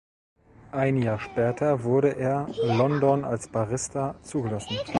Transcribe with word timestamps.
Ein 0.71 0.99
Jahr 1.03 1.19
später 1.19 1.83
wurde 1.83 2.15
er 2.15 2.47
London 2.63 3.23
als 3.23 3.47
Barrister 3.49 4.15
zugelassen. 4.23 4.75